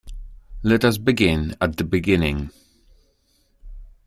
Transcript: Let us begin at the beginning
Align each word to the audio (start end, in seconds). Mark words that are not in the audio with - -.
Let 0.63 0.83
us 0.83 0.97
begin 0.97 1.55
at 1.61 1.77
the 1.77 1.83
beginning 1.83 2.49